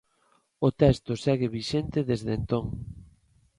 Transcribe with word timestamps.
O 0.67 0.69
texto 0.81 1.11
segue 1.23 1.53
vixente 1.57 1.99
desde 2.09 2.31
entón. 2.39 2.65